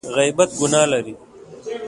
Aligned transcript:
غیبت 0.17 0.49
ګناه 0.59 0.83
لري! 0.91 1.13